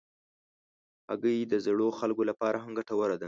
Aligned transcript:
هګۍ 1.09 1.37
د 1.51 1.53
زړو 1.65 1.87
خلکو 1.99 2.23
لپاره 2.29 2.57
هم 2.63 2.71
ګټوره 2.79 3.15
ده. 3.17 3.19